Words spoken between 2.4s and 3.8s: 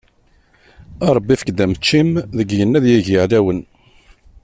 yigenni ad yegg iɛlawen.